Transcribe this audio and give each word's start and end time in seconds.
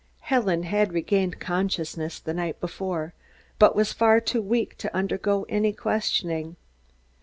Helen 0.21 0.63
had 0.63 0.93
regained 0.93 1.39
consciousness 1.39 2.17
the 2.19 2.33
night 2.33 2.59
before, 2.59 3.13
but 3.59 3.75
was 3.75 3.93
far 3.93 4.19
too 4.19 4.41
weak 4.41 4.75
to 4.79 4.95
undergo 4.95 5.43
any 5.47 5.73
questioning. 5.73 6.55